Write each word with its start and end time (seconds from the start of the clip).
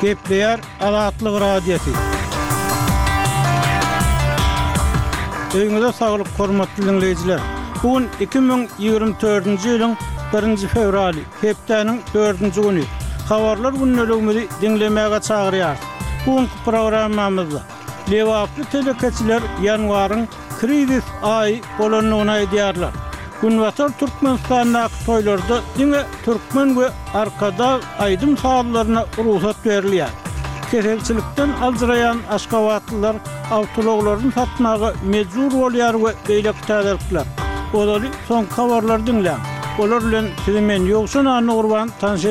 Kepler 0.00 0.60
Alatlı 0.80 1.40
Radyosu. 1.40 1.90
Öňüňizde 5.58 5.92
saglyk 5.92 6.26
hormatly 6.38 6.82
dinleýijiler. 6.86 7.40
Bu 7.82 8.00
2024-nji 8.20 9.56
ýylyň 9.66 9.92
1-nji 10.32 10.68
fevraly, 10.74 11.24
hepdeniň 11.40 11.98
4-nji 12.14 12.50
güni. 12.58 12.84
Habarlar 13.28 13.72
günnäligini 13.80 14.46
dinlemäge 14.62 15.20
çagyrýar. 15.28 15.76
Bu 16.26 16.36
gün 16.36 16.48
programmamyzda 16.64 17.60
Lewaplı 18.10 18.64
telekeçiler 18.72 19.42
ýanwaryň 19.62 20.26
kredit 20.60 21.04
ay 21.22 21.58
bolonluğuna 21.78 22.38
ediyarlar. 22.38 22.92
Günwasar 23.42 23.88
Türkmenistan'da 23.98 24.88
toylarda 25.06 25.60
dine 25.78 26.02
Türkmen 26.24 26.80
ve 26.80 26.88
arkada 27.14 27.80
aydın 27.98 28.36
sağlarına 28.36 29.04
ruhsat 29.24 29.66
veriliyor. 29.66 30.08
Kerelçilikten 30.70 31.48
alzırayan 31.62 32.18
aşkavatlılar 32.30 33.16
avtologların 33.50 34.30
satmağı 34.30 34.94
meczur 35.04 35.52
oluyor 35.62 35.94
ve 35.94 36.14
böyle 36.28 36.52
kütelerdiler. 36.52 37.24
Olalı 37.74 38.06
son 38.28 38.44
kavarlar 38.44 39.06
dinle. 39.06 39.34
Olur 39.78 40.12
lün 40.12 40.26
sizimin 40.44 40.86
yoksun 40.86 41.24
anı 41.24 41.56
urban 41.56 41.90
tanış 42.00 42.24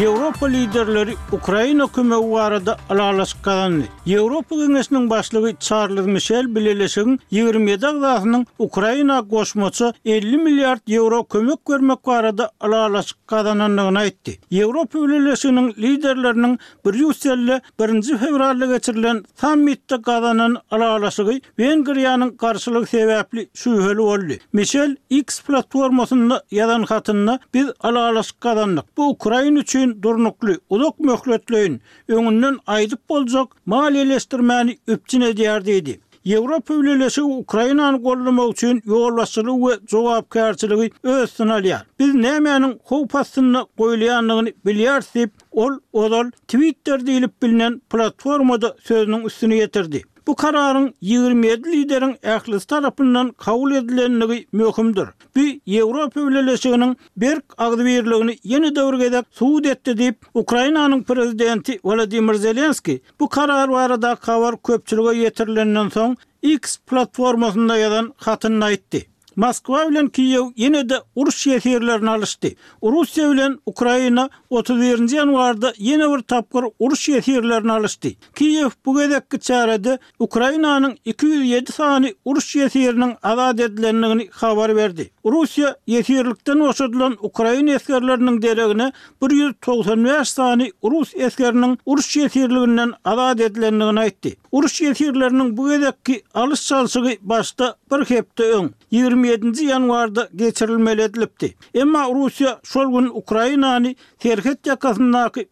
Европа 0.00 0.48
лидерлери 0.48 1.14
Украина 1.36 1.84
көмөгү 1.86 2.28
барада 2.34 2.74
алалашкан. 2.88 3.74
Европа 4.06 4.56
кеңесинин 4.56 5.04
башлыгы 5.10 5.50
Чарльз 5.60 6.06
Мишель 6.06 6.46
билелешин 6.48 7.18
20 7.30 7.76
дагдасынын 7.82 8.46
Украина 8.58 9.20
кошмочу 9.22 9.92
50 10.08 10.40
миллиард 10.46 10.80
евро 10.88 11.18
көмөк 11.28 11.60
көрмөк 11.66 12.00
барада 12.06 12.48
алалашканын 12.60 13.96
айтты. 13.98 14.38
Европа 14.50 14.96
билелешинин 14.98 15.74
лидерлеринин 15.76 16.58
Брюсселде 16.82 17.60
1 17.78 18.02
февралда 18.16 18.68
кечирилген 18.72 19.26
саммитте 19.38 19.98
каданын 19.98 20.56
алалашыгы 20.70 21.42
Венгриянын 21.58 22.32
каршылык 22.38 22.88
себепли 22.88 23.50
сүйөлү 23.52 24.02
болду. 24.10 24.40
Мишель 24.52 24.96
X 25.10 25.42
платформасында 25.42 26.40
ядан 26.50 26.86
хатынына 26.86 27.38
биз 27.52 27.72
алалашканык. 27.80 28.86
Бу 28.96 29.10
Украина 29.10 29.60
үчүн 29.62 29.81
dornoklü 30.02 30.58
urok 30.76 31.00
möklötlüyin 31.00 31.80
öňünden 32.08 32.56
aýdyp 32.66 32.98
bolsoq 33.08 33.48
maaly 33.66 34.00
eleştirmeni 34.00 34.78
öpçine 34.86 35.24
degärdi 35.26 35.70
idi. 35.72 36.00
Ýewropa 36.26 36.74
öwrölesi 36.74 37.22
Ukrainany 37.22 37.96
goldamak 37.96 38.48
üçi 38.52 38.66
ýollaşyny 38.92 39.54
we 39.64 39.86
jawapkarçylığı 39.90 40.88
öz 41.02 41.30
synalyar. 41.30 41.86
Biz 41.98 42.14
nämeýänin 42.14 42.72
hoppastyny 42.88 43.56
goýlyýanlygyny 43.78 44.50
bilýärsiň, 44.66 45.28
ol 45.62 45.72
ol 45.92 46.30
Twitter 46.48 46.98
diýlip 47.08 47.34
bilinen 47.42 47.80
platformada 47.90 48.68
söziň 48.86 49.20
üstüne 49.26 49.54
ýetirdi. 49.64 50.00
Bu 50.26 50.34
kararın 50.36 50.94
27 51.00 51.72
liderin 51.72 52.12
ählis 52.14 52.64
tarapından 52.66 53.30
kavul 53.32 53.72
edilenligi 53.72 54.46
möhümdür. 54.52 55.08
Bu 55.36 55.40
Ýewropa 55.40 56.20
öwrelişiginiň 56.20 56.96
berk 57.16 57.44
agdywirligini 57.62 58.32
ýene 58.38 58.70
döwürgede 58.76 59.24
suwd 59.40 59.64
etdi 59.74 59.90
diýip 59.90 60.16
Ukrainanyň 60.34 61.02
prezidenti 61.04 61.80
Volodymyr 61.84 62.34
Zelenski 62.34 63.02
bu 63.20 63.28
karar 63.28 64.02
da 64.02 64.14
kavar 64.14 64.54
köpçülige 64.56 65.12
ýetirilenden 65.26 65.88
soň 65.96 66.16
X 66.42 66.78
platformasında 66.86 67.76
yadan 67.76 68.12
hatyny 68.16 68.58
aýtdy. 68.64 69.11
Moskwa 69.36 69.86
bilen 69.90 70.08
Kiyev 70.12 70.50
ýene 70.56 70.88
de 70.88 70.98
urş 71.16 71.34
şeherlerini 71.36 72.10
alyşdy. 72.10 72.54
Russiýa 72.82 73.30
bilen 73.32 73.58
Ukraina 73.66 74.28
31-nji 74.50 75.16
ýanwarda 75.20 75.72
ýene 75.76 76.08
bir 76.14 76.22
tapgyr 76.22 76.64
urş 76.78 77.00
şeherlerini 77.00 77.72
alyşdy. 77.72 78.10
Kiyev 78.34 78.70
bu 78.86 78.94
gadakky 78.94 79.40
çarede 79.40 79.98
Ukrainanyň 80.20 80.96
207 81.04 81.72
sany 81.72 82.12
urş 82.24 82.56
şeheriniň 82.56 83.16
azad 83.22 83.58
edilendigini 83.58 84.28
habar 84.32 84.76
berdi. 84.76 85.10
Russiýa 85.24 85.74
ýeterlikden 85.88 86.60
oşadylan 86.68 87.16
Ukraina 87.22 87.70
eskerleriniň 87.74 88.42
deregine 88.42 88.92
195 89.22 90.28
sany 90.28 90.70
rus 90.84 91.14
eskeriniň 91.14 91.78
urş 91.86 92.06
şeherliginden 92.06 92.92
azad 93.04 93.38
edilendigini 93.38 94.00
aýtdy. 94.06 94.36
Urus 94.52 94.72
şeherleriniň 94.80 95.56
bu 95.56 95.64
gadakky 95.64 96.16
alyş-satyşy 96.34 97.18
başda 97.22 97.76
bir 97.92 98.04
hepde 98.04 98.44
20 98.90 99.21
27-nji 99.24 99.66
ýanwarda 99.70 100.24
geçirilmeli 100.36 101.02
edilipdi. 101.02 101.54
Emma 101.74 102.02
Russiýa 102.08 102.56
şol 102.62 102.86
gün 103.00 103.08
Ukrainany 103.12 103.94
Terhet 104.18 104.64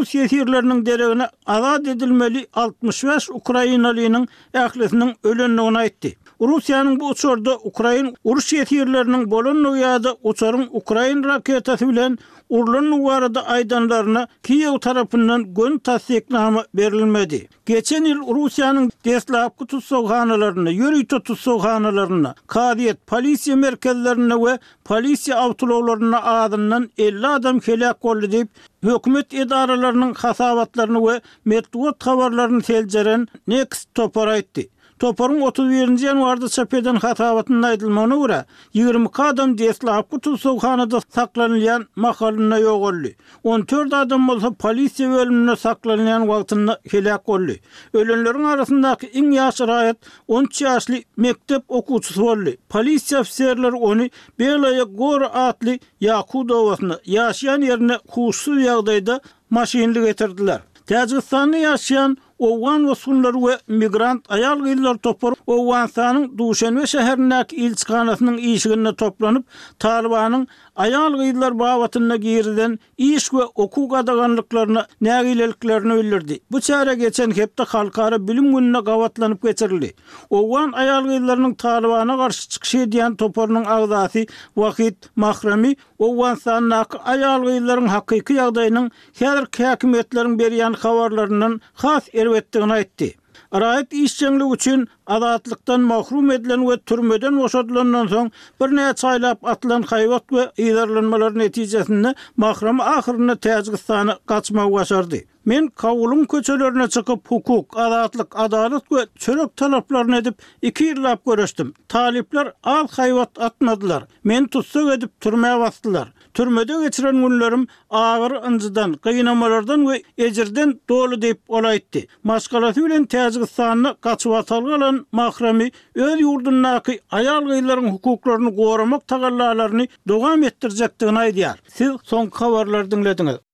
Russiýa 0.09 0.25
ýerleriniň 0.27 1.27
azad 1.45 1.85
edilmeli 1.85 2.47
65 2.53 3.29
Ukrainalynyň 3.29 4.27
ählisiniň 4.53 5.13
ölenligini 5.23 5.77
aýtdy. 5.77 6.13
Russiýanyň 6.39 6.99
bu 6.99 7.09
uçurda 7.09 7.55
Ukrain 7.63 8.15
uruş 8.23 8.53
ýetirlerini 8.53 9.31
bolonlu 9.31 9.77
yada 9.77 10.03
da 10.03 10.15
uçurun 10.23 10.67
Ukrain 10.71 11.23
raketasy 11.23 11.85
bilen 11.87 12.17
urulan 12.49 12.83
ýa 12.85 13.64
maydanlarına 13.65 14.27
Kiev 14.43 14.77
tarafından 14.79 15.53
gön 15.53 15.77
tasdiknamı 15.77 16.63
verilmedi. 16.75 17.47
Geçen 17.65 18.03
yıl 18.05 18.35
Rusya'nın 18.35 18.91
deslap 19.05 19.57
kutu 19.57 19.81
soğanalarına, 19.81 20.69
yürüy 20.69 21.05
tutu 21.05 21.35
soğanalarına, 21.35 22.35
kadiyet 22.47 23.07
polisiye 23.07 23.55
merkezlerine 23.55 24.35
ve 24.51 24.59
polisiye 24.83 25.37
avtulovlarına 25.37 26.23
adından 26.23 26.89
50 26.97 27.27
adam 27.27 27.59
kelak 27.59 28.01
kollu 28.01 28.31
deyip, 28.31 28.49
hükümet 28.83 29.33
idaralarının 29.33 30.13
hasavatlarını 30.13 31.07
ve 31.13 31.21
metruat 31.45 32.05
havarlarını 32.05 32.61
selceren 32.61 33.27
Next 33.47 33.95
topara 33.95 34.37
etti. 34.37 34.69
Toparın 34.99 35.41
31-nji 35.41 36.05
ýanwarda 36.07 36.47
çapeden 36.55 36.95
hatawatyny 37.03 37.65
aýdylmagyna 37.69 38.15
görä 38.19 38.37
20 38.77 39.09
adam 39.23 39.55
diýetli 39.59 39.91
apkut 39.91 40.29
sowxanada 40.43 40.97
saklanýan 41.17 41.83
mahallyna 42.05 42.59
ýogurly. 42.61 43.11
14 43.43 43.93
adam 43.99 44.27
bolsa 44.29 44.47
polisiýa 44.63 45.09
bölümine 45.15 45.55
saklanýan 45.65 46.21
wagtynda 46.29 46.77
helak 46.91 47.27
bolýar. 47.27 47.59
Ölenleriň 47.93 48.45
arasyndaky 48.53 49.11
iň 49.19 49.27
ýaş 49.35 49.57
raýat 49.73 49.97
13 50.27 50.61
ýaşly 50.69 51.03
mektep 51.25 51.63
okuwçysy 51.67 52.19
bolýar. 52.23 52.57
Polisiýa 52.71 53.19
ofiserleri 53.25 53.75
ony 53.91 54.07
Belaya 54.39 54.83
Gor 54.95 55.21
atly 55.47 55.79
Yakudowasyny 56.07 56.95
ýaşaýan 57.17 57.67
ýerine 57.67 57.99
kuşsuz 58.15 58.63
ýagdaýda 58.63 59.19
maşinli 59.49 60.05
getirdiler. 60.07 60.61
Tajikistan'da 60.85 61.57
yaşayan 61.57 62.17
Owan 62.41 62.85
we 62.85 62.95
sunlar 62.95 63.33
we 63.39 63.55
migrant 63.73 64.25
ayal 64.29 64.59
gyllar 64.59 64.97
topar 64.99 65.35
Owan 65.47 65.87
sanyn 65.87 66.37
duşanwe 66.37 66.81
şehernäk 66.83 67.53
ilçkanatnyň 67.53 68.39
işigine 68.39 68.95
toplanyp 68.95 69.45
Talibanyň 69.79 70.47
ayal 70.75 71.13
gyllar 71.23 71.59
bawatyna 71.59 72.15
girilen 72.15 72.79
iş 72.97 73.23
we 73.29 73.43
oku 73.55 73.89
gadaganlyklaryny 73.89 74.79
nägileliklerini 75.01 75.93
öldürdi. 75.93 76.39
Bu 76.51 76.57
çäre 76.57 76.93
geçen 76.93 77.31
hepde 77.31 77.63
halkara 77.63 78.27
bilim 78.27 78.55
gününe 78.55 78.79
gawatlanyp 78.79 79.43
geçirildi. 79.43 79.93
Owan 80.29 80.71
ayal 80.71 81.03
gyllarynyň 81.03 81.55
Talibana 81.55 82.15
garşy 82.15 82.47
çykşy 82.49 82.77
diýen 82.77 83.15
toparnyň 83.15 83.65
agdaty 83.67 84.23
wagt 84.55 85.07
mahremi 85.15 85.75
Owan 85.99 86.35
sanyň 86.35 86.99
ayal 87.05 87.41
gyllarynyň 87.47 87.87
hakyky 87.87 88.33
ýagdaýynyň 88.39 88.91
her 89.19 89.45
kakymetleriniň 89.45 90.35
berýän 90.39 90.73
habarlarynyň 90.77 91.59
has 91.73 92.09
berip 92.25 92.35
etdigini 92.43 92.73
aýtdy. 92.79 93.11
Raýat 93.55 93.93
işçiligi 93.93 94.53
üçin 94.53 94.87
adatlykdan 95.07 95.81
mahrum 95.81 96.31
edilen 96.31 96.59
we 96.61 96.77
türmeden 96.85 97.37
boşadylandan 97.37 98.07
soň 98.13 98.31
bir 98.61 98.69
näçe 98.77 99.07
aýlap 99.11 99.37
atlan 99.53 99.83
haýwat 99.91 100.25
we 100.29 100.43
ýerlenmeler 100.65 101.37
netijesinde 101.39 102.13
mahrum 102.37 102.79
ahyryny 102.81 103.35
Täjikistana 103.45 104.15
gaçmagy 104.27 104.71
başardy. 104.73 105.21
Men 105.45 105.67
kawulum 105.67 106.25
köçelerine 106.25 106.87
çıkıp 106.89 107.31
hukuk, 107.31 107.77
adatlık, 107.77 108.39
adalet 108.39 108.91
ve 108.91 109.05
çörek 109.15 109.57
talaplarını 109.57 110.17
edip 110.17 110.35
iki 110.61 110.83
yıllap 110.83 111.25
görüştüm. 111.25 111.73
Talipler 111.87 112.53
al 112.63 112.87
hayvat 112.91 113.41
atmadılar. 113.41 114.03
Men 114.23 114.47
tutsuk 114.47 114.93
edip 114.93 115.21
türmeye 115.21 115.59
bastılar. 115.59 116.13
Türmede 116.35 116.81
geçiren 116.83 117.15
günlerim 117.15 117.67
ağır 117.89 118.31
ıncıdan, 118.31 118.93
qayınamalardan 118.93 119.87
ve 119.89 120.03
ecirden 120.17 120.79
dolu 120.89 121.21
deyip 121.21 121.39
olaydı. 121.47 121.99
Maskalatı 122.23 122.85
bilen 122.85 123.05
Tazikistan'ı 123.05 123.95
kaçı 124.01 124.29
vatalı 124.29 124.75
alan 124.75 125.07
mahremi 125.11 125.71
öz 125.95 126.19
yurdundaki 126.21 126.99
ayal 127.11 127.41
gıyların 127.45 127.89
hukuklarını 127.89 128.55
korumak 128.55 129.07
tagallalarını 129.07 129.87
dogam 130.07 130.43
ettirecektiğine 130.43 131.29
idiyar. 131.29 131.59
Siz 131.67 131.91
son 132.03 132.25
kavarlar 132.27 132.91
dinlediniz. 132.91 133.44